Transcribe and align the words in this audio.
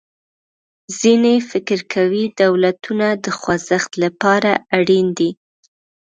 ځینې 0.99 1.35
فکر 1.49 1.79
کوي 1.93 2.23
دولتونه 2.41 3.07
د 3.23 3.25
خوځښت 3.37 3.91
له 4.01 4.09
پاره 4.21 4.53
اړین 4.77 5.07
دي. 5.17 5.29